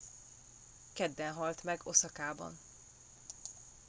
kedden 0.95 1.33
halt 1.33 1.63
meg 1.63 1.79
oszakában 1.83 2.57